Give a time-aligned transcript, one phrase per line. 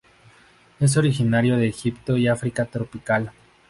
[0.79, 3.31] Es originario de Egipto y África tropical.